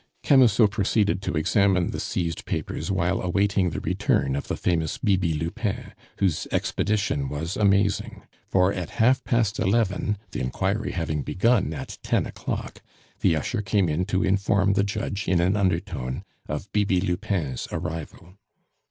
Camusot 0.23 0.69
proceeded 0.71 1.21
to 1.21 1.35
examine 1.37 1.91
the 1.91 1.99
seized 1.99 2.45
papers 2.45 2.89
while 2.89 3.21
awaiting 3.21 3.69
the 3.69 3.79
return 3.79 4.35
of 4.35 4.47
the 4.47 4.57
famous 4.57 4.97
Bibi 4.97 5.35
Lupin, 5.35 5.93
whose 6.17 6.47
expedition 6.51 7.29
was 7.29 7.55
amazing; 7.55 8.23
for 8.47 8.73
at 8.73 8.89
half 8.97 9.23
past 9.23 9.59
eleven, 9.59 10.17
the 10.31 10.39
inquiry 10.41 10.93
having 10.93 11.21
begun 11.21 11.71
at 11.71 11.99
ten 12.01 12.25
o'clock, 12.25 12.81
the 13.19 13.35
usher 13.35 13.61
came 13.61 13.87
in 13.87 14.05
to 14.05 14.23
inform 14.23 14.73
the 14.73 14.83
judge 14.83 15.27
in 15.27 15.39
an 15.39 15.55
undertone 15.55 16.23
of 16.49 16.71
Bibi 16.71 16.99
Lupin's 17.01 17.67
arrival. 17.71 18.37